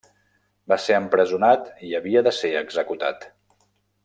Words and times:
Va 0.71 0.77
ser 0.85 0.95
empresonat 1.01 1.69
i 1.91 1.93
havia 1.99 2.25
de 2.29 2.35
ser 2.41 2.53
executat. 2.63 3.31